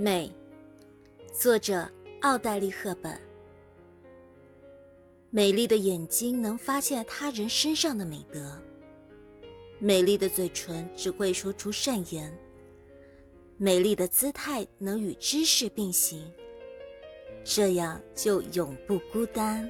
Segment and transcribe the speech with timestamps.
[0.00, 0.32] 美
[1.32, 3.20] 作者奥黛丽赫本。
[5.28, 8.62] 美丽的眼睛能发现他人身上的美德。
[9.80, 12.32] 美丽的嘴唇只会说出善言
[13.56, 16.32] 美丽的姿态能与知识并行
[17.42, 19.68] 这样就永不孤单。